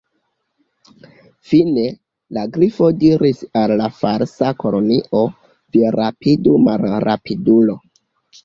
[1.49, 1.83] Fine,
[2.37, 5.23] la Grifo diris al la Falsa Kelonio:
[5.77, 7.79] "Vi rapidu, malrapidulo!«